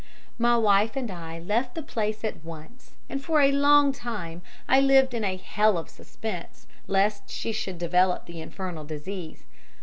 "My 0.39 0.57
wife 0.57 0.95
and 0.95 1.11
I 1.11 1.37
left 1.37 1.75
the 1.75 1.83
place 1.83 2.23
at 2.23 2.43
once, 2.43 2.93
and 3.07 3.23
for 3.23 3.39
a 3.39 3.51
long 3.51 3.91
time 3.91 4.41
I 4.67 4.81
lived 4.81 5.13
in 5.13 5.23
a 5.23 5.37
hell 5.37 5.77
of 5.77 5.89
suspense 5.91 6.65
lest 6.87 7.29
she 7.29 7.51
should 7.51 7.77
develop 7.77 8.25
the 8.25 8.41
infernal 8.41 8.83
disease. 8.83 9.43